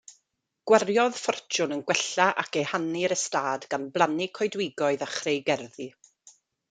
[0.69, 5.89] Gwariodd ffortiwn yn gwella ac ehangu'r ystâd gan blannu coedwigoedd a chreu gerddi.